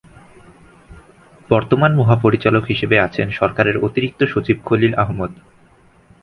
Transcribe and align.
বর্তমান 1.49 1.91
মহাপরিচালক 1.95 2.63
হিসেবে 2.67 2.97
আছেন 2.99 3.27
সরকারের 3.31 3.75
অতিরিক্ত 3.77 4.21
সচিব 4.25 4.57
খলিল 4.65 4.93
আহমদ। 4.95 5.31